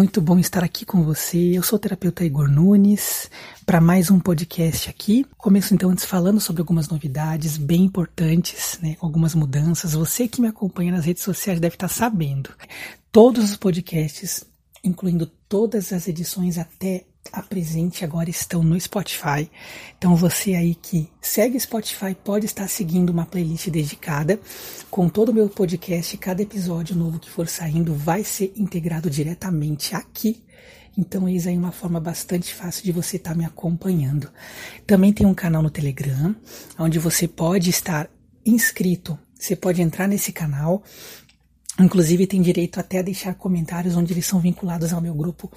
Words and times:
muito 0.00 0.22
bom 0.22 0.38
estar 0.38 0.64
aqui 0.64 0.86
com 0.86 1.02
você. 1.02 1.36
Eu 1.36 1.62
sou 1.62 1.76
o 1.76 1.78
terapeuta 1.78 2.24
Igor 2.24 2.48
Nunes 2.48 3.30
para 3.66 3.82
mais 3.82 4.10
um 4.10 4.18
podcast 4.18 4.88
aqui. 4.88 5.26
Começo 5.36 5.74
então 5.74 5.90
antes 5.90 6.06
falando 6.06 6.40
sobre 6.40 6.62
algumas 6.62 6.88
novidades 6.88 7.58
bem 7.58 7.84
importantes, 7.84 8.78
né, 8.80 8.96
algumas 8.98 9.34
mudanças. 9.34 9.92
Você 9.92 10.26
que 10.26 10.40
me 10.40 10.48
acompanha 10.48 10.92
nas 10.92 11.04
redes 11.04 11.22
sociais 11.22 11.60
deve 11.60 11.74
estar 11.74 11.88
sabendo. 11.88 12.48
Todos 13.12 13.44
os 13.44 13.58
podcasts, 13.58 14.42
incluindo 14.82 15.26
todas 15.46 15.92
as 15.92 16.08
edições 16.08 16.56
até 16.56 17.04
a 17.32 17.42
presente 17.42 18.04
agora 18.04 18.28
estão 18.28 18.62
no 18.62 18.80
Spotify. 18.80 19.50
Então 19.96 20.16
você 20.16 20.54
aí 20.54 20.74
que 20.74 21.08
segue 21.20 21.60
Spotify 21.60 22.14
pode 22.14 22.46
estar 22.46 22.68
seguindo 22.68 23.10
uma 23.10 23.26
playlist 23.26 23.68
dedicada 23.68 24.40
com 24.90 25.08
todo 25.08 25.28
o 25.28 25.34
meu 25.34 25.48
podcast. 25.48 26.16
Cada 26.18 26.42
episódio 26.42 26.96
novo 26.96 27.20
que 27.20 27.30
for 27.30 27.46
saindo 27.46 27.94
vai 27.94 28.24
ser 28.24 28.52
integrado 28.56 29.08
diretamente 29.08 29.94
aqui. 29.94 30.42
Então 30.98 31.28
eis 31.28 31.46
aí 31.46 31.56
uma 31.56 31.72
forma 31.72 32.00
bastante 32.00 32.52
fácil 32.52 32.84
de 32.84 32.92
você 32.92 33.16
estar 33.16 33.36
me 33.36 33.44
acompanhando. 33.44 34.28
Também 34.86 35.12
tem 35.12 35.26
um 35.26 35.34
canal 35.34 35.62
no 35.62 35.70
Telegram 35.70 36.34
onde 36.78 36.98
você 36.98 37.28
pode 37.28 37.70
estar 37.70 38.10
inscrito. 38.44 39.18
Você 39.38 39.54
pode 39.54 39.80
entrar 39.80 40.08
nesse 40.08 40.32
canal. 40.32 40.82
Inclusive 41.78 42.26
tem 42.26 42.42
direito 42.42 42.80
até 42.80 42.98
a 42.98 43.02
deixar 43.02 43.34
comentários 43.34 43.96
onde 43.96 44.12
eles 44.12 44.26
são 44.26 44.40
vinculados 44.40 44.92
ao 44.92 45.00
meu 45.00 45.14
grupo 45.14 45.50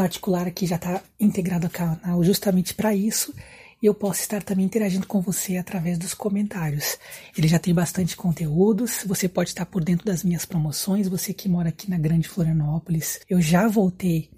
particular 0.00 0.46
aqui 0.46 0.66
já 0.66 0.76
está 0.76 1.02
integrado 1.20 1.66
ao 1.66 1.70
canal 1.70 2.24
justamente 2.24 2.72
para 2.72 2.94
isso. 2.94 3.34
E 3.82 3.86
eu 3.86 3.94
posso 3.94 4.20
estar 4.22 4.42
também 4.42 4.64
interagindo 4.64 5.06
com 5.06 5.20
você 5.20 5.58
através 5.58 5.98
dos 5.98 6.14
comentários. 6.14 6.98
Ele 7.36 7.46
já 7.46 7.58
tem 7.58 7.74
bastante 7.74 8.16
conteúdos, 8.16 9.04
você 9.06 9.28
pode 9.28 9.50
estar 9.50 9.66
por 9.66 9.84
dentro 9.84 10.06
das 10.06 10.24
minhas 10.24 10.46
promoções, 10.46 11.06
você 11.06 11.34
que 11.34 11.50
mora 11.50 11.68
aqui 11.68 11.90
na 11.90 11.98
Grande 11.98 12.28
Florianópolis. 12.28 13.20
Eu 13.28 13.42
já 13.42 13.68
voltei 13.68 14.30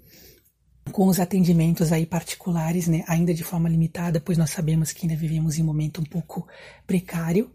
com 0.91 1.07
os 1.07 1.17
atendimentos 1.17 1.93
aí 1.93 2.05
particulares, 2.05 2.89
né, 2.89 3.05
ainda 3.07 3.33
de 3.33 3.43
forma 3.43 3.69
limitada, 3.69 4.19
pois 4.19 4.37
nós 4.37 4.49
sabemos 4.49 4.91
que 4.91 5.05
ainda 5.05 5.17
vivemos 5.17 5.57
em 5.57 5.61
um 5.61 5.65
momento 5.65 6.01
um 6.01 6.05
pouco 6.05 6.45
precário, 6.85 7.49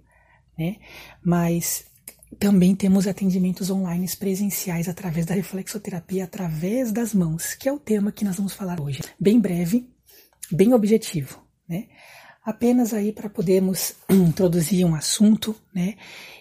né? 0.59 0.77
Mas 1.23 1.85
também 2.37 2.75
temos 2.75 3.07
atendimentos 3.07 3.71
online 3.71 4.07
presenciais 4.19 4.89
através 4.89 5.27
da 5.27 5.35
reflexoterapia 5.35 6.25
através 6.25 6.93
das 6.93 7.15
mãos, 7.15 7.55
que 7.55 7.69
é 7.69 7.73
o 7.73 7.79
tema 7.79 8.13
que 8.13 8.25
nós 8.25 8.37
vamos 8.37 8.53
falar 8.53 8.81
hoje. 8.81 9.01
Bem 9.19 9.41
breve, 9.41 9.89
bem 10.51 10.75
objetivo, 10.75 11.43
né? 11.69 11.87
Apenas 12.45 12.95
aí 12.95 13.13
para 13.13 13.29
podermos 13.29 13.95
introduzir 14.09 14.85
um 14.85 14.95
assunto, 14.95 15.55
né? 15.75 15.97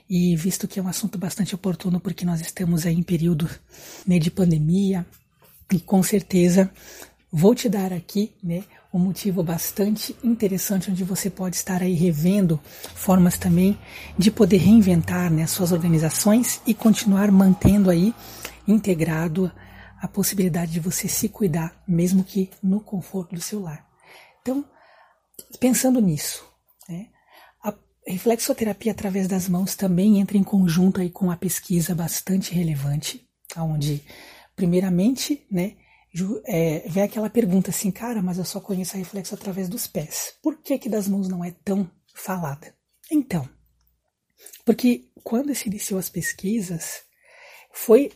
E 0.09 0.35
visto 0.35 0.67
que 0.67 0.79
é 0.79 0.83
um 0.83 0.87
assunto 0.87 1.17
bastante 1.17 1.53
oportuno, 1.53 1.99
porque 1.99 2.25
nós 2.25 2.39
estamos 2.39 2.85
aí 2.85 2.95
em 2.95 3.03
período 3.03 3.49
né, 4.05 4.17
de 4.19 4.31
pandemia, 4.31 5.05
e 5.71 5.79
com 5.79 6.01
certeza 6.01 6.71
vou 7.31 7.53
te 7.53 7.67
dar 7.67 7.91
aqui, 7.91 8.33
né, 8.41 8.63
um 8.97 9.03
motivo 9.03 9.43
bastante 9.43 10.15
interessante 10.23 10.89
onde 10.89 11.03
você 11.03 11.29
pode 11.29 11.55
estar 11.55 11.81
aí 11.81 11.93
revendo 11.93 12.59
formas 12.95 13.37
também 13.37 13.77
de 14.17 14.31
poder 14.31 14.57
reinventar 14.57 15.31
né, 15.31 15.45
suas 15.45 15.71
organizações 15.71 16.61
e 16.65 16.73
continuar 16.73 17.31
mantendo 17.31 17.89
aí 17.89 18.13
integrado 18.67 19.51
a 20.01 20.07
possibilidade 20.07 20.71
de 20.71 20.79
você 20.79 21.07
se 21.07 21.29
cuidar, 21.29 21.81
mesmo 21.87 22.23
que 22.23 22.49
no 22.61 22.79
conforto 22.79 23.35
do 23.35 23.41
seu 23.41 23.61
lar. 23.61 23.87
Então, 24.41 24.65
pensando 25.59 26.01
nisso, 26.01 26.43
né, 26.89 27.07
a 27.63 27.73
reflexoterapia 28.05 28.91
através 28.91 29.27
das 29.27 29.47
mãos 29.47 29.75
também 29.75 30.19
entra 30.19 30.37
em 30.37 30.43
conjunto 30.43 31.01
aí 31.01 31.09
com 31.09 31.31
a 31.31 31.37
pesquisa 31.37 31.95
bastante 31.95 32.53
relevante, 32.53 33.27
onde, 33.55 34.03
primeiramente, 34.55 35.45
né, 35.51 35.75
é, 36.45 36.83
vem 36.87 37.03
aquela 37.03 37.29
pergunta 37.29 37.69
assim, 37.69 37.91
cara, 37.91 38.21
mas 38.21 38.37
eu 38.37 38.45
só 38.45 38.59
conheço 38.59 38.95
a 38.95 38.99
reflexo 38.99 39.35
através 39.35 39.67
dos 39.67 39.87
pés. 39.87 40.33
Por 40.41 40.57
que 40.61 40.77
que 40.77 40.89
das 40.89 41.07
mãos 41.07 41.27
não 41.27 41.43
é 41.43 41.51
tão 41.63 41.89
falada? 42.13 42.73
Então, 43.11 43.47
porque 44.65 45.09
quando 45.23 45.53
se 45.53 45.67
iniciou 45.67 45.99
as 45.99 46.09
pesquisas, 46.09 47.01
foi 47.71 48.11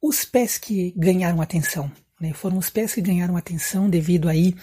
os 0.00 0.24
pés 0.24 0.58
que 0.58 0.92
ganharam 0.96 1.40
atenção, 1.40 1.90
né? 2.20 2.32
Foram 2.32 2.58
os 2.58 2.70
pés 2.70 2.94
que 2.94 3.00
ganharam 3.00 3.36
atenção 3.36 3.88
devido 3.88 4.28
aí 4.28 4.54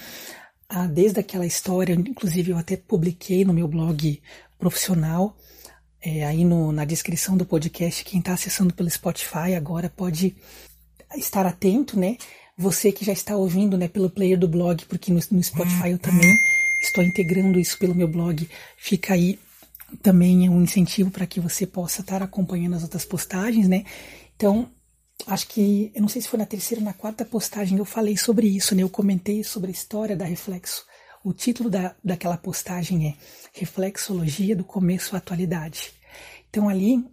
a, 0.70 0.88
desde 0.88 1.20
aquela 1.20 1.46
história, 1.46 1.94
inclusive 1.94 2.52
eu 2.52 2.58
até 2.58 2.78
publiquei 2.78 3.44
no 3.44 3.54
meu 3.54 3.68
blog 3.68 4.22
profissional, 4.58 5.38
é, 6.02 6.26
aí 6.26 6.44
no, 6.44 6.72
na 6.72 6.86
descrição 6.86 7.36
do 7.38 7.46
podcast, 7.46 8.04
quem 8.04 8.20
está 8.20 8.34
acessando 8.34 8.74
pelo 8.74 8.90
Spotify 8.90 9.54
agora 9.56 9.90
pode 9.90 10.36
estar 11.16 11.46
atento, 11.46 12.00
né? 12.00 12.18
Você 12.58 12.92
que 12.92 13.06
já 13.06 13.14
está 13.14 13.36
ouvindo 13.36 13.78
né, 13.78 13.88
pelo 13.88 14.10
player 14.10 14.38
do 14.38 14.48
blog, 14.48 14.86
porque 14.86 15.12
no, 15.12 15.20
no 15.32 15.44
Spotify 15.44 15.92
eu 15.92 16.00
também 16.00 16.36
estou 16.82 17.04
integrando 17.04 17.60
isso 17.60 17.78
pelo 17.78 17.96
meu 17.96 18.08
blog, 18.08 18.48
fica 18.78 19.14
aí 19.14 19.40
também 20.02 20.50
um 20.50 20.62
incentivo 20.62 21.12
para 21.12 21.26
que 21.26 21.40
você 21.40 21.66
possa 21.66 22.02
estar 22.02 22.22
acompanhando 22.24 22.76
as 22.76 22.84
outras 22.84 23.06
postagens, 23.06 23.68
né? 23.68 23.84
Então, 24.36 24.70
acho 25.28 25.48
que, 25.48 25.92
eu 25.94 26.02
não 26.02 26.08
sei 26.08 26.22
se 26.22 26.28
foi 26.28 26.40
na 26.40 26.46
terceira 26.46 26.82
ou 26.82 26.86
na 26.86 26.94
quarta 26.94 27.26
postagem 27.26 27.78
eu 27.78 27.86
falei 27.86 28.18
sobre 28.18 28.48
isso, 28.48 28.74
né? 28.74 28.84
Eu 28.84 28.90
comentei 28.90 29.44
sobre 29.44 29.70
a 29.70 29.74
história 29.74 30.16
da 30.16 30.26
Reflexo. 30.26 30.86
O 31.24 31.34
título 31.34 31.70
da, 31.70 31.96
daquela 32.04 32.38
postagem 32.38 33.08
é 33.08 33.14
Reflexologia 33.54 34.56
do 34.56 34.64
Começo 34.64 35.16
à 35.16 35.20
Atualidade. 35.20 35.94
Então, 36.50 36.68
ali, 36.68 37.04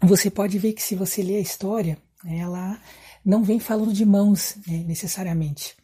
você 0.00 0.30
pode 0.30 0.58
ver 0.58 0.72
que 0.74 0.82
se 0.82 0.94
você 0.94 1.22
ler 1.22 1.36
a 1.36 1.40
história, 1.40 1.98
ela 2.24 2.80
não 3.26 3.42
vem 3.42 3.58
falando 3.58 3.92
de 3.92 4.04
mãos 4.04 4.54
né, 4.68 4.84
necessariamente. 4.86 5.74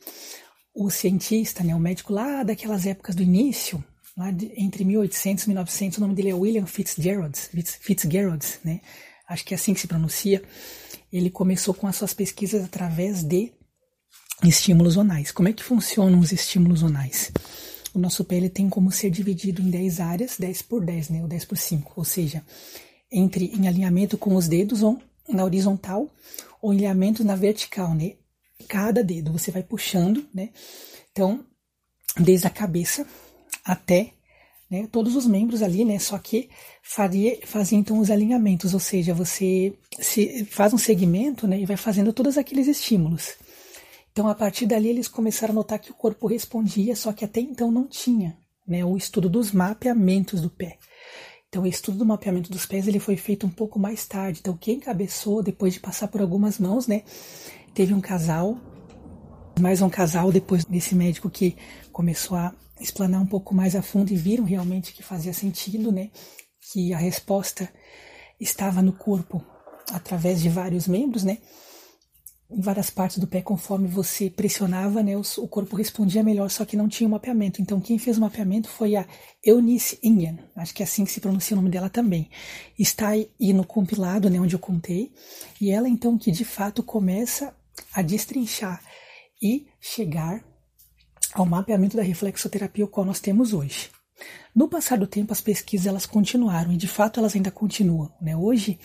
O 0.73 0.89
cientista, 0.89 1.65
né, 1.65 1.75
o 1.75 1.81
médico 1.81 2.13
lá 2.13 2.45
daquelas 2.45 2.87
épocas 2.87 3.17
do 3.17 3.23
início, 3.23 3.85
lá 4.17 4.31
de, 4.31 4.53
entre 4.57 4.85
1800 4.85 5.45
e 5.45 5.49
1900, 5.49 5.99
o 5.99 6.01
nome 6.01 6.15
dele 6.15 6.31
é 6.31 6.35
William 6.35 6.67
Fitzgerald, 6.67 7.37
Fitzgerald, 7.81 8.47
né? 8.65 8.81
Acho 9.29 9.45
que 9.45 9.53
é 9.53 9.57
assim 9.57 9.75
que 9.75 9.81
se 9.81 9.89
pronuncia. 9.89 10.43
Ele 11.13 11.31
começou 11.31 11.75
com 11.75 11.87
as 11.87 11.97
suas 11.97 12.15
pesquisas 12.15 12.65
através 12.65 13.23
de 13.25 13.53
estímulos 14.45 14.95
zonais. 14.95 15.33
Como 15.33 15.49
é 15.49 15.53
que 15.53 15.65
funcionam 15.65 16.21
os 16.21 16.33
estímulos 16.33 16.81
zonais? 16.81 17.33
O 17.93 17.99
nosso 17.99 18.25
pé 18.25 18.37
ele 18.37 18.49
tem 18.49 18.69
como 18.69 18.93
ser 18.93 19.11
dividido 19.11 19.61
em 19.61 19.69
10 19.69 20.01
áreas, 20.01 20.37
10 20.39 20.63
por 20.63 20.85
10, 20.85 21.09
né, 21.11 21.23
ou 21.23 21.29
10 21.29 21.45
por 21.45 21.59
5, 21.59 21.93
ou 21.97 22.05
seja, 22.05 22.43
entre 23.11 23.47
em 23.47 23.67
alinhamento 23.67 24.17
com 24.17 24.35
os 24.35 24.49
dedos 24.49 24.83
ou 24.83 25.01
na 25.29 25.45
horizontal 25.45 26.09
alinhamento 26.71 27.25
na 27.25 27.35
vertical, 27.35 27.95
né? 27.95 28.15
Cada 28.69 29.03
dedo 29.03 29.33
você 29.33 29.51
vai 29.51 29.63
puxando, 29.63 30.27
né? 30.33 30.51
Então, 31.11 31.45
desde 32.19 32.47
a 32.47 32.51
cabeça 32.51 33.07
até 33.65 34.13
né, 34.73 34.89
todos 34.91 35.15
os 35.15 35.27
membros 35.27 35.63
ali, 35.63 35.85
né? 35.85 35.99
Só 35.99 36.17
que 36.19 36.49
faria, 36.83 37.39
fazia 37.45 37.77
então 37.77 37.99
os 37.99 38.11
alinhamentos, 38.11 38.73
ou 38.73 38.81
seja, 38.81 39.13
você 39.13 39.75
se, 40.01 40.47
faz 40.47 40.73
um 40.73 40.79
segmento, 40.79 41.47
né? 41.47 41.61
E 41.61 41.67
vai 41.67 41.77
fazendo 41.77 42.11
todos 42.11 42.39
aqueles 42.39 42.67
estímulos. 42.67 43.35
Então, 44.11 44.29
a 44.29 44.35
partir 44.35 44.65
dali, 44.65 44.89
eles 44.89 45.09
começaram 45.09 45.53
a 45.53 45.55
notar 45.57 45.79
que 45.79 45.91
o 45.91 45.95
corpo 45.95 46.27
respondia, 46.27 46.97
só 46.97 47.13
que 47.13 47.25
até 47.25 47.41
então 47.41 47.71
não 47.71 47.87
tinha, 47.87 48.35
né? 48.67 48.83
O 48.83 48.97
estudo 48.97 49.29
dos 49.29 49.53
mapeamentos 49.53 50.41
do 50.41 50.49
pé. 50.49 50.79
Então, 51.53 51.65
o 51.65 51.67
estudo 51.67 51.99
do 51.99 52.07
mapeamento 52.07 52.51
dos 52.51 52.65
pés 52.65 52.89
ele 52.89 52.99
foi 52.99 53.15
feito 53.15 53.47
um 53.47 53.51
pouco 53.51 53.79
mais 53.79 54.07
tarde. 54.07 54.39
Então, 54.41 54.57
quem 54.57 54.81
cabeçou, 54.81 55.43
depois 55.43 55.75
de 55.75 55.81
passar 55.81 56.09
por 56.09 56.23
algumas 56.23 56.59
mãos, 56.59 56.87
né? 56.87 57.03
Teve 57.75 57.93
um 57.93 58.01
casal, 58.01 58.57
mais 59.61 59.83
um 59.83 59.91
casal 59.91 60.33
depois 60.33 60.65
desse 60.65 60.95
médico 60.95 61.29
que 61.29 61.55
começou 61.93 62.39
a 62.39 62.55
explanar 62.81 63.21
um 63.21 63.27
pouco 63.27 63.55
mais 63.55 63.77
a 63.77 63.83
fundo 63.83 64.11
e 64.11 64.17
viram 64.17 64.45
realmente 64.45 64.95
que 64.95 65.03
fazia 65.03 65.35
sentido, 65.35 65.93
né? 65.93 66.11
Que 66.73 66.95
a 66.95 66.97
resposta 66.97 67.69
estava 68.41 68.81
no 68.81 68.95
corpo 68.95 69.45
através 69.93 70.41
de 70.41 70.49
vários 70.49 70.89
membros, 70.89 71.23
né? 71.23 71.37
Em 72.57 72.61
várias 72.61 72.91
partes 72.91 73.19
do 73.19 73.27
pé, 73.27 73.41
conforme 73.41 73.89
você 73.89 74.29
pressionava, 74.31 75.03
né, 75.03 75.17
o, 75.17 75.49
corpo 75.49 75.77
respondia 75.77 76.23
melhor, 76.23 76.51
só 76.51 76.65
que 76.65 76.77
não 76.77 76.89
tinha 76.89 77.09
um 77.09 77.13
mapeamento. 77.13 77.61
Então, 77.61 77.81
quem 77.81 77.99
fez 77.99 78.19
o 78.19 78.21
mapeamento 78.21 78.69
foi 78.69 78.97
a 78.97 79.07
Eunice 79.45 79.99
Ingen, 80.03 80.39
acho 80.57 80.75
que 80.75 80.83
é 80.83 80.85
assim 80.85 81.05
que 81.05 81.13
se 81.13 81.21
pronuncia 81.21 81.55
o 81.57 81.61
nome 81.61 81.71
dela 81.71 81.89
também. 81.89 82.31
Está 82.79 83.09
aí 83.09 83.29
no 83.53 83.65
compilado, 83.65 84.29
né, 84.31 84.39
onde 84.39 84.55
eu 84.55 84.61
contei, 84.61 85.13
e 85.61 85.71
ela 85.71 85.89
então 85.89 86.19
que 86.19 86.31
de 86.31 86.45
fato 86.45 86.83
começa 86.83 87.55
a 87.93 88.03
destrinchar 88.03 88.83
e 89.41 89.67
chegar 89.81 90.45
ao 91.35 91.47
mapeamento 91.47 91.97
da 91.97 92.03
reflexoterapia, 92.03 92.85
o 92.85 92.89
qual 92.89 93.07
nós 93.07 93.21
temos 93.21 93.53
hoje. 93.53 93.91
No 94.55 94.69
passar 94.69 94.99
do 94.99 95.07
tempo, 95.07 95.33
as 95.33 95.41
pesquisas 95.41 95.87
elas 95.87 96.07
continuaram 96.07 96.73
e 96.73 96.77
de 96.77 96.87
fato 96.87 97.19
elas 97.19 97.35
ainda 97.35 97.51
continuam. 97.51 98.13
Né? 98.21 98.37
Hoje, 98.37 98.79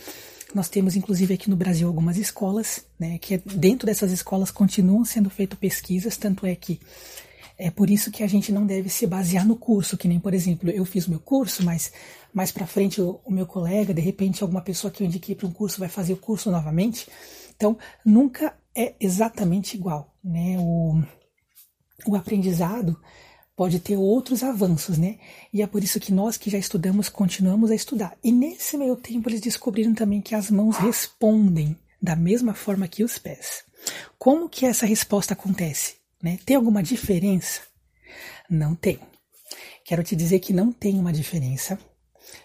nós 0.53 0.69
temos, 0.69 0.95
inclusive, 0.95 1.33
aqui 1.33 1.49
no 1.49 1.55
Brasil 1.55 1.87
algumas 1.87 2.17
escolas, 2.17 2.85
né, 2.99 3.17
que 3.17 3.37
dentro 3.37 3.85
dessas 3.85 4.11
escolas 4.11 4.51
continuam 4.51 5.03
sendo 5.03 5.29
feitas 5.29 5.59
pesquisas, 5.59 6.17
tanto 6.17 6.45
é 6.45 6.55
que 6.55 6.79
é 7.57 7.71
por 7.71 7.89
isso 7.89 8.11
que 8.11 8.23
a 8.23 8.27
gente 8.27 8.51
não 8.51 8.65
deve 8.65 8.87
se 8.87 9.07
basear 9.07 9.45
no 9.45 9.55
curso, 9.55 9.97
que 9.97 10.07
nem, 10.07 10.19
por 10.19 10.33
exemplo, 10.33 10.69
eu 10.69 10.85
fiz 10.85 11.07
o 11.07 11.09
meu 11.09 11.19
curso, 11.19 11.63
mas 11.63 11.91
mais 12.31 12.51
para 12.51 12.67
frente 12.67 13.01
o, 13.01 13.19
o, 13.25 13.31
meu 13.31 13.47
colega, 13.47 13.93
de 13.93 14.01
repente 14.01 14.43
alguma 14.43 14.61
pessoa 14.61 14.91
que 14.91 15.01
eu 15.01 15.07
indiquei 15.07 15.33
para 15.33 15.47
um 15.47 15.51
curso 15.51 15.79
vai 15.79 15.89
fazer 15.89 16.13
o 16.13 16.17
curso 16.17 16.51
novamente. 16.51 17.09
Então, 17.55 17.75
nunca 18.05 18.55
é 18.75 18.93
exatamente 18.99 19.75
igual, 19.75 20.15
né? 20.23 20.55
O, 20.59 21.01
o 22.05 22.15
aprendizado 22.15 22.95
pode 23.57 23.79
ter 23.79 23.97
outros 23.97 24.43
avanços, 24.43 24.99
né? 24.99 25.17
E 25.51 25.63
é 25.63 25.67
por 25.67 25.83
isso 25.83 25.99
que 25.99 26.13
nós 26.13 26.37
que 26.37 26.47
já 26.47 26.59
estudamos 26.59 27.09
continuamos 27.09 27.71
a 27.71 27.75
estudar. 27.75 28.15
E 28.23 28.31
nesse 28.31 28.77
meio 28.77 28.95
tempo 28.95 29.27
eles 29.27 29.41
descobriram 29.41 29.95
também 29.95 30.21
que 30.21 30.35
as 30.35 30.51
mãos 30.51 30.77
respondem 30.77 31.75
da 31.99 32.15
mesma 32.15 32.53
forma 32.53 32.87
que 32.87 33.03
os 33.03 33.17
pés. 33.17 33.63
Como 34.19 34.47
que 34.47 34.63
essa 34.63 34.85
resposta 34.85 35.33
acontece? 35.33 35.95
Né? 36.21 36.37
Tem 36.45 36.55
alguma 36.55 36.83
diferença? 36.83 37.61
Não 38.47 38.75
tem. 38.75 38.99
Quero 39.83 40.03
te 40.03 40.15
dizer 40.15 40.37
que 40.39 40.53
não 40.53 40.71
tem 40.71 40.99
uma 40.99 41.11
diferença, 41.11 41.79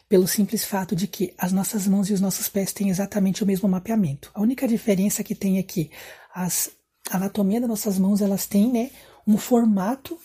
pelo 0.09 0.26
simples 0.26 0.64
fato 0.64 0.97
de 0.97 1.06
que 1.06 1.35
as 1.37 1.53
nossas 1.53 1.87
mãos 1.87 2.09
e 2.09 2.14
os 2.14 2.20
nossos 2.23 2.49
pés 2.49 2.73
têm 2.73 2.88
exatamente 2.88 3.43
o 3.43 3.47
mesmo 3.47 3.69
mapeamento. 3.69 4.31
A 4.32 4.41
única 4.41 4.67
diferença 4.67 5.23
que 5.23 5.35
tem 5.35 5.59
é 5.59 5.62
que 5.62 5.91
as, 6.35 6.70
a 7.11 7.19
anatomia 7.19 7.61
das 7.61 7.69
nossas 7.69 7.99
mãos 7.99 8.23
elas 8.23 8.47
têm 8.47 8.73
né, 8.73 8.91
um 9.26 9.37
formato 9.37 10.19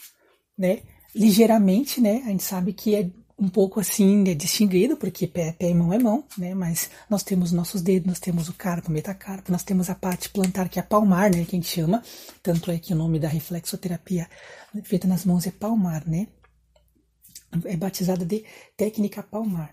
né, 0.58 0.82
ligeiramente, 1.14 2.02
né, 2.02 2.24
a 2.26 2.30
gente 2.30 2.44
sabe 2.44 2.74
que 2.74 2.96
é 2.96 3.10
um 3.40 3.48
pouco 3.50 3.80
assim 3.80 4.28
é 4.28 4.34
distinguido, 4.34 4.98
porque 4.98 5.28
pé, 5.28 5.52
pé 5.52 5.70
e 5.70 5.74
mão 5.74 5.94
é 5.94 6.00
mão, 6.00 6.24
né? 6.38 6.56
Mas 6.56 6.90
nós 7.08 7.22
temos 7.22 7.52
nossos 7.52 7.82
dedos, 7.82 8.08
nós 8.08 8.20
temos 8.20 8.50
o 8.50 8.54
carpo, 8.54 8.90
o 8.90 8.92
metacarpo, 8.92 9.52
nós 9.52 9.64
temos 9.64 9.90
a 9.90 9.96
parte 9.96 10.30
plantar, 10.30 10.68
que 10.70 10.80
é 10.80 10.82
a 10.82 10.86
palmar, 10.86 11.30
né? 11.30 11.46
Que 11.46 11.56
a 11.56 11.60
gente 11.60 11.68
chama. 11.68 12.02
Tanto 12.42 12.72
é 12.72 12.80
que 12.80 12.94
o 12.94 12.96
nome 12.96 13.20
da 13.20 13.28
reflexoterapia 13.28 14.28
feita 14.84 15.08
nas 15.08 15.24
mãos 15.24 15.46
é 15.46 15.52
palmar, 15.52 16.08
né? 16.08 16.28
É 17.66 17.78
batizada 17.78 18.26
de 18.26 18.44
técnica 18.76 19.22
palmar. 19.22 19.72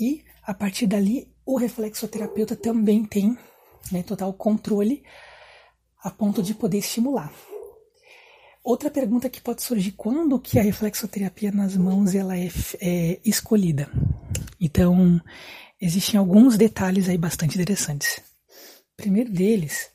E 0.00 0.24
a 0.42 0.54
partir 0.54 0.86
dali, 0.86 1.30
o 1.44 1.58
reflexoterapeuta 1.58 2.56
também 2.56 3.04
tem 3.04 3.36
né, 3.90 4.02
total 4.02 4.32
controle 4.32 5.04
a 6.02 6.10
ponto 6.10 6.42
de 6.42 6.54
poder 6.54 6.78
estimular. 6.78 7.30
Outra 8.64 8.90
pergunta 8.90 9.28
que 9.28 9.40
pode 9.40 9.60
surgir, 9.62 9.92
quando 9.92 10.38
que 10.38 10.56
a 10.56 10.62
reflexoterapia 10.62 11.50
nas 11.50 11.76
mãos 11.76 12.14
ela 12.14 12.38
é, 12.38 12.48
é 12.80 13.20
escolhida? 13.24 13.90
Então, 14.60 15.20
existem 15.80 16.18
alguns 16.18 16.56
detalhes 16.56 17.08
aí 17.08 17.18
bastante 17.18 17.56
interessantes. 17.56 18.18
O 18.92 18.96
primeiro 18.96 19.32
deles, 19.32 19.90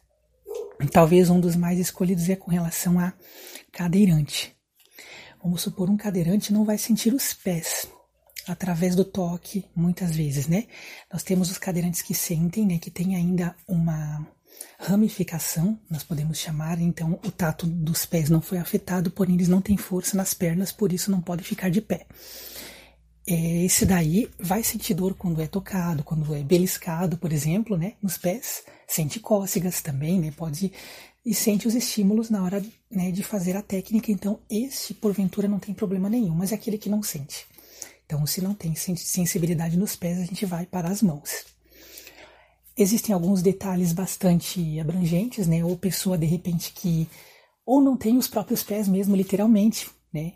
talvez 0.92 1.30
um 1.30 1.40
dos 1.40 1.56
mais 1.56 1.80
escolhidos 1.80 2.28
é 2.28 2.36
com 2.36 2.52
relação 2.52 3.00
a 3.00 3.14
cadeirante. 3.72 4.54
Vamos 5.42 5.62
supor, 5.62 5.90
um 5.90 5.96
cadeirante 5.96 6.52
não 6.52 6.66
vai 6.66 6.78
sentir 6.78 7.14
os 7.14 7.34
pés 7.34 7.88
através 8.46 8.96
do 8.96 9.06
toque, 9.06 9.64
muitas 9.74 10.14
vezes, 10.14 10.48
né? 10.48 10.68
Nós 11.12 11.24
temos 11.24 11.50
os 11.50 11.58
cadeirantes 11.58 12.02
que 12.02 12.14
sentem, 12.14 12.66
né? 12.66 12.80
Que 12.80 12.92
tem 12.92 13.16
ainda 13.16 13.56
uma 13.66 14.28
ramificação, 14.80 15.80
nós 15.89 16.04
podemos 16.04 16.38
chamar, 16.38 16.80
então 16.80 17.19
o 17.25 17.31
tato 17.31 17.65
dos 17.65 18.06
pés 18.06 18.30
não 18.30 18.42
foi 18.42 18.57
afetado, 18.57 19.09
porém 19.09 19.36
eles 19.36 19.48
não 19.48 19.62
têm 19.62 19.77
força 19.77 20.15
nas 20.15 20.33
pernas, 20.33 20.71
por 20.71 20.94
isso 20.94 21.09
não 21.09 21.21
pode 21.21 21.44
ficar 21.44 21.69
de 21.69 21.81
pé. 21.81 22.06
É, 23.30 23.65
esse 23.65 23.86
daí 23.86 24.30
vai 24.39 24.63
sentir 24.63 24.94
dor 24.94 25.13
quando 25.13 25.42
é 25.42 25.48
tocado, 25.48 26.04
quando 26.04 26.33
é 26.33 26.42
beliscado, 26.44 27.18
por 27.18 27.33
exemplo, 27.33 27.75
né, 27.75 27.94
nos 28.01 28.18
pés, 28.18 28.63
sente 28.88 29.19
cócegas 29.19 29.81
também, 29.81 30.19
né, 30.19 30.31
pode 30.31 30.71
e 31.25 31.33
sente 31.33 31.68
os 31.68 31.75
estímulos 31.75 32.30
na 32.30 32.42
hora 32.42 32.63
né, 32.89 33.12
de 33.12 33.21
fazer 33.21 33.57
a 33.57 33.62
técnica. 33.62 34.09
Então, 34.09 34.39
esse 34.50 34.94
porventura 34.94 35.45
não 35.45 35.59
tem 35.59 35.75
problema 35.75 36.09
nenhum, 36.09 36.33
mas 36.33 36.54
é 36.54 36.56
aquele 36.56 36.77
que 36.77 36.88
não 36.88 37.04
sente. 37.04 37.45
Então, 38.06 38.25
se 38.25 38.39
não 38.39 38.54
tem 38.54 38.74
sensibilidade 38.75 39.75
nos 39.75 39.98
pés, 39.98 40.19
a 40.19 40.24
gente 40.24 40.45
vai 40.45 40.65
para 40.65 40.88
as 40.88 41.01
mãos. 41.01 41.44
Existem 42.77 43.13
alguns 43.13 43.41
detalhes 43.41 43.91
bastante 43.91 44.79
abrangentes, 44.79 45.47
né? 45.47 45.63
Ou 45.63 45.75
pessoa 45.75 46.18
de 46.18 46.27
repente 46.27 46.71
que 46.74 47.09
ou 47.65 47.81
não 47.81 47.97
tem 47.97 48.18
os 48.18 48.27
próprios 48.27 48.63
pés 48.63 48.88
mesmo, 48.88 49.15
literalmente, 49.15 49.89
né? 50.13 50.35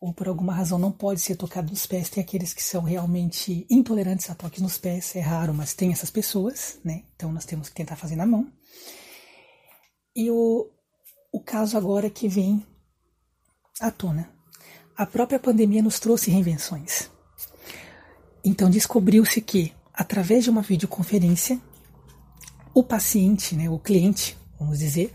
Ou 0.00 0.12
por 0.12 0.26
alguma 0.26 0.54
razão 0.54 0.78
não 0.78 0.90
pode 0.90 1.20
ser 1.20 1.36
tocado 1.36 1.70
nos 1.70 1.86
pés. 1.86 2.08
Tem 2.08 2.22
aqueles 2.22 2.52
que 2.52 2.62
são 2.62 2.82
realmente 2.82 3.66
intolerantes 3.70 4.28
a 4.30 4.34
toques 4.34 4.60
nos 4.60 4.78
pés, 4.78 5.14
é 5.14 5.20
raro, 5.20 5.54
mas 5.54 5.74
tem 5.74 5.92
essas 5.92 6.10
pessoas, 6.10 6.80
né? 6.82 7.04
Então 7.14 7.30
nós 7.30 7.44
temos 7.44 7.68
que 7.68 7.74
tentar 7.74 7.96
fazer 7.96 8.16
na 8.16 8.26
mão. 8.26 8.50
E 10.16 10.30
o, 10.30 10.70
o 11.32 11.40
caso 11.40 11.76
agora 11.76 12.08
que 12.08 12.26
vem 12.26 12.64
à 13.80 13.90
tona. 13.90 14.30
A 14.96 15.04
própria 15.04 15.38
pandemia 15.38 15.82
nos 15.82 16.00
trouxe 16.00 16.30
reinvenções. 16.30 17.10
Então 18.44 18.70
descobriu-se 18.70 19.40
que 19.40 19.72
através 19.94 20.44
de 20.44 20.50
uma 20.50 20.62
videoconferência, 20.62 21.60
o 22.74 22.82
paciente, 22.82 23.54
né, 23.54 23.70
o 23.70 23.78
cliente, 23.78 24.36
vamos 24.58 24.80
dizer, 24.80 25.14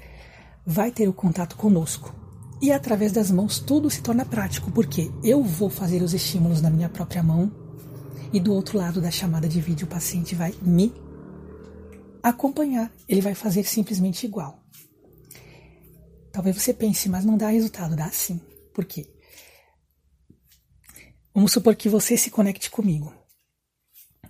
vai 0.66 0.92
ter 0.92 1.08
o 1.10 1.14
contato 1.14 1.58
conosco. 1.58 2.16
E 2.62 2.72
através 2.72 3.12
das 3.12 3.30
mãos 3.30 3.60
tudo 3.60 3.90
se 3.90 4.02
torna 4.02 4.26
prático, 4.26 4.72
porque 4.72 5.12
eu 5.24 5.44
vou 5.44 5.70
fazer 5.70 6.02
os 6.02 6.14
estímulos 6.14 6.62
na 6.62 6.70
minha 6.70 6.90
própria 6.90 7.22
mão 7.22 7.52
e 8.32 8.40
do 8.40 8.54
outro 8.54 8.78
lado 8.78 9.02
da 9.02 9.12
chamada 9.12 9.48
de 9.48 9.60
vídeo 9.60 9.86
o 9.86 9.90
paciente 9.90 10.36
vai 10.36 10.54
me 10.62 10.94
acompanhar. 12.22 12.92
Ele 13.08 13.22
vai 13.22 13.34
fazer 13.34 13.64
simplesmente 13.64 14.26
igual. 14.26 14.64
Talvez 16.32 16.56
você 16.56 16.74
pense, 16.74 17.10
mas 17.10 17.26
não 17.26 17.38
dá 17.38 17.50
resultado. 17.50 17.96
Dá 17.96 18.10
sim. 18.12 18.40
Por 18.74 18.86
quê? 18.86 19.10
Vamos 21.34 21.52
supor 21.52 21.76
que 21.76 21.90
você 21.90 22.16
se 22.18 22.30
conecte 22.30 22.70
comigo. 22.70 23.14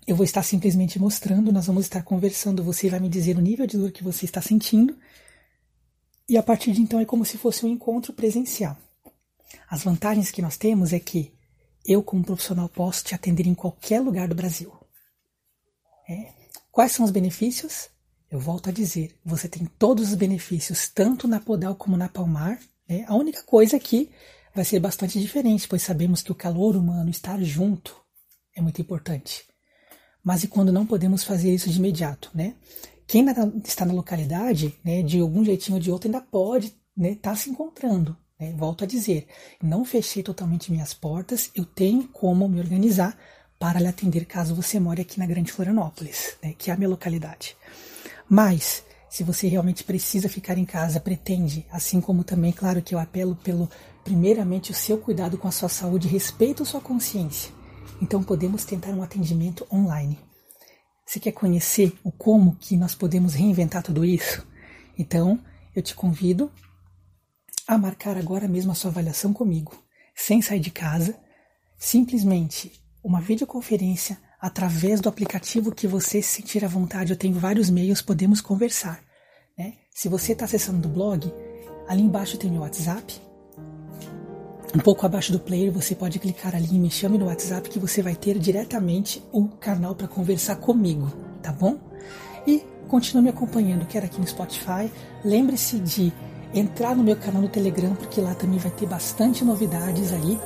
Eu 0.09 0.15
vou 0.15 0.23
estar 0.23 0.41
simplesmente 0.41 0.97
mostrando, 0.97 1.51
nós 1.51 1.67
vamos 1.67 1.85
estar 1.85 2.01
conversando, 2.01 2.63
você 2.63 2.89
vai 2.89 2.99
me 2.99 3.07
dizer 3.07 3.37
o 3.37 3.41
nível 3.41 3.67
de 3.67 3.77
dor 3.77 3.91
que 3.91 4.03
você 4.03 4.25
está 4.25 4.41
sentindo. 4.41 4.97
E 6.27 6.35
a 6.35 6.41
partir 6.41 6.71
de 6.71 6.81
então 6.81 6.99
é 6.99 7.05
como 7.05 7.23
se 7.23 7.37
fosse 7.37 7.63
um 7.63 7.69
encontro 7.69 8.11
presencial. 8.11 8.75
As 9.69 9.83
vantagens 9.83 10.31
que 10.31 10.41
nós 10.41 10.57
temos 10.57 10.93
é 10.93 10.99
que 10.99 11.31
eu, 11.85 12.01
como 12.01 12.23
profissional, 12.23 12.67
posso 12.67 13.03
te 13.03 13.13
atender 13.13 13.45
em 13.45 13.53
qualquer 13.53 13.99
lugar 14.01 14.27
do 14.27 14.33
Brasil. 14.33 14.73
É. 16.09 16.33
Quais 16.71 16.91
são 16.91 17.05
os 17.05 17.11
benefícios? 17.11 17.89
Eu 18.31 18.39
volto 18.39 18.67
a 18.67 18.73
dizer, 18.73 19.15
você 19.23 19.47
tem 19.47 19.67
todos 19.77 20.09
os 20.09 20.15
benefícios, 20.15 20.89
tanto 20.89 21.27
na 21.27 21.39
podal 21.39 21.75
como 21.75 21.95
na 21.95 22.09
palmar. 22.09 22.59
É. 22.87 23.03
A 23.03 23.13
única 23.13 23.43
coisa 23.43 23.75
é 23.75 23.79
que 23.79 24.09
vai 24.55 24.65
ser 24.65 24.79
bastante 24.79 25.21
diferente, 25.21 25.67
pois 25.67 25.83
sabemos 25.83 26.23
que 26.23 26.31
o 26.31 26.35
calor 26.35 26.75
humano, 26.75 27.11
estar 27.11 27.39
junto, 27.43 27.95
é 28.55 28.59
muito 28.59 28.81
importante 28.81 29.47
mas 30.23 30.43
e 30.43 30.47
quando 30.47 30.71
não 30.71 30.85
podemos 30.85 31.23
fazer 31.23 31.53
isso 31.53 31.69
de 31.69 31.77
imediato, 31.77 32.29
né? 32.33 32.55
Quem 33.07 33.25
está 33.65 33.85
na 33.85 33.93
localidade, 33.93 34.75
né, 34.83 35.01
de 35.01 35.19
algum 35.19 35.43
jeitinho 35.43 35.77
ou 35.77 35.81
de 35.81 35.89
outro, 35.89 36.07
ainda 36.07 36.21
pode 36.21 36.67
estar 36.67 36.77
né, 36.95 37.17
tá 37.19 37.35
se 37.35 37.49
encontrando. 37.49 38.15
Né? 38.39 38.53
Volto 38.55 38.83
a 38.83 38.87
dizer, 38.87 39.25
não 39.63 39.83
fechei 39.83 40.21
totalmente 40.21 40.71
minhas 40.71 40.93
portas, 40.93 41.49
eu 41.55 41.65
tenho 41.65 42.07
como 42.09 42.47
me 42.47 42.59
organizar 42.59 43.17
para 43.57 43.79
lhe 43.79 43.87
atender 43.87 44.25
caso 44.25 44.53
você 44.53 44.79
more 44.79 45.01
aqui 45.01 45.17
na 45.17 45.25
Grande 45.25 45.51
Florianópolis, 45.51 46.37
né, 46.43 46.53
que 46.55 46.69
é 46.69 46.73
a 46.73 46.77
minha 46.77 46.89
localidade. 46.89 47.57
Mas, 48.29 48.83
se 49.09 49.23
você 49.23 49.47
realmente 49.47 49.83
precisa 49.83 50.29
ficar 50.29 50.59
em 50.59 50.65
casa, 50.65 50.99
pretende, 50.99 51.65
assim 51.71 51.99
como 51.99 52.23
também, 52.23 52.51
claro 52.51 52.79
que 52.79 52.93
eu 52.93 52.99
apelo 52.99 53.35
pelo, 53.37 53.67
primeiramente, 54.03 54.69
o 54.69 54.75
seu 54.75 54.99
cuidado 54.99 55.35
com 55.35 55.47
a 55.47 55.51
sua 55.51 55.67
saúde, 55.67 56.07
respeito 56.07 56.61
a 56.61 56.65
sua 56.65 56.79
consciência 56.79 57.58
então 58.01 58.23
podemos 58.23 58.65
tentar 58.65 58.91
um 58.91 59.03
atendimento 59.03 59.67
online. 59.71 60.19
Você 61.05 61.19
quer 61.19 61.31
conhecer 61.31 61.97
o 62.03 62.11
como 62.11 62.55
que 62.55 62.77
nós 62.77 62.93
podemos 62.93 63.33
reinventar 63.33 63.81
tudo 63.81 64.05
isso? 64.05 64.45
Então, 64.97 65.39
eu 65.75 65.81
te 65.81 65.95
convido 65.95 66.51
a 67.67 67.77
marcar 67.77 68.17
agora 68.17 68.47
mesmo 68.47 68.71
a 68.71 68.75
sua 68.75 68.91
avaliação 68.91 69.33
comigo, 69.33 69.83
sem 70.15 70.41
sair 70.41 70.59
de 70.59 70.71
casa, 70.71 71.17
simplesmente 71.77 72.71
uma 73.03 73.21
videoconferência 73.21 74.19
através 74.39 75.01
do 75.01 75.09
aplicativo 75.09 75.73
que 75.73 75.87
você 75.87 76.21
se 76.21 76.41
sentir 76.41 76.63
à 76.63 76.67
vontade. 76.67 77.11
Eu 77.11 77.17
tenho 77.17 77.39
vários 77.39 77.69
meios, 77.69 78.01
podemos 78.01 78.41
conversar. 78.41 79.03
Né? 79.57 79.75
Se 79.91 80.07
você 80.07 80.33
está 80.33 80.45
acessando 80.45 80.87
o 80.87 80.91
blog, 80.91 81.33
ali 81.87 82.01
embaixo 82.01 82.37
tem 82.37 82.51
meu 82.51 82.61
WhatsApp, 82.61 83.19
um 84.75 84.79
pouco 84.79 85.05
abaixo 85.05 85.31
do 85.31 85.39
player, 85.39 85.71
você 85.71 85.95
pode 85.95 86.19
clicar 86.19 86.55
ali 86.55 86.69
e 86.71 86.79
me 86.79 86.91
chame 86.91 87.17
no 87.17 87.25
WhatsApp 87.25 87.69
que 87.69 87.79
você 87.79 88.01
vai 88.01 88.15
ter 88.15 88.37
diretamente 88.37 89.23
o 89.31 89.47
canal 89.47 89.95
para 89.95 90.07
conversar 90.07 90.57
comigo, 90.57 91.11
tá 91.41 91.51
bom? 91.51 91.77
E 92.45 92.63
continue 92.87 93.23
me 93.23 93.29
acompanhando, 93.29 93.85
quer 93.85 94.03
aqui 94.03 94.19
no 94.19 94.27
Spotify. 94.27 94.91
Lembre-se 95.23 95.79
de 95.79 96.13
entrar 96.53 96.95
no 96.95 97.03
meu 97.03 97.15
canal 97.15 97.41
no 97.41 97.49
Telegram, 97.49 97.95
porque 97.95 98.21
lá 98.21 98.35
também 98.35 98.59
vai 98.59 98.71
ter 98.71 98.87
bastante 98.87 99.43
novidades 99.43 100.13
aí 100.13 100.39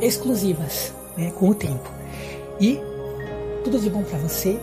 exclusivas, 0.00 0.92
né, 1.16 1.30
com 1.30 1.48
o 1.48 1.54
tempo. 1.54 1.90
E 2.60 2.78
tudo 3.64 3.78
de 3.78 3.90
bom 3.90 4.02
para 4.02 4.18
você. 4.18 4.60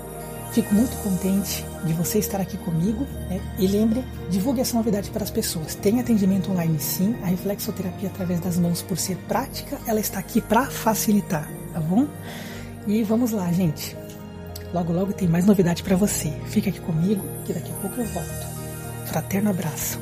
Fico 0.52 0.74
muito 0.74 0.96
contente 1.04 1.66
de 1.84 1.94
você 1.94 2.20
estar 2.20 2.40
aqui 2.40 2.58
comigo. 2.58 3.06
Né? 3.30 3.42
E 3.60 3.68
lembre, 3.68 4.04
divulgue 4.30 4.62
essa 4.62 4.76
novidade 4.76 5.10
para 5.10 5.24
as 5.24 5.30
pessoas. 5.30 5.76
Tem 5.76 6.00
atendimento 6.00 6.52
online 6.52 6.80
sim, 6.80 7.16
a 7.24 7.28
reflexoterapia 7.28 8.10
através 8.10 8.40
das 8.40 8.58
mãos, 8.58 8.82
por 8.82 8.98
ser 8.98 9.18
prática, 9.28 9.78
ela 9.86 10.00
está 10.00 10.20
aqui 10.20 10.42
para 10.42 10.66
facilitar, 10.66 11.50
tá 11.74 11.80
bom? 11.80 12.08
E 12.88 13.04
vamos 13.04 13.32
lá, 13.32 13.52
gente. 13.52 13.96
Logo, 14.74 14.92
logo 14.94 15.14
tem 15.14 15.28
mais 15.28 15.46
novidade 15.46 15.84
para 15.84 15.96
você. 15.96 16.32
Fica 16.48 16.70
aqui 16.70 16.80
comigo, 16.80 17.24
que 17.46 17.54
daqui 17.54 17.72
a 17.72 17.76
pouco 17.76 18.00
eu 18.00 18.06
volto. 18.06 18.48
Fraterno 19.06 19.50
abraço. 19.50 20.00